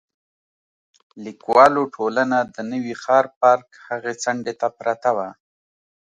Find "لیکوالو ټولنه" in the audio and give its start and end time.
1.25-2.37